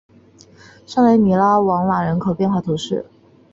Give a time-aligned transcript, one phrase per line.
[0.87, 3.05] 圣雷米拉瓦朗人口变化图示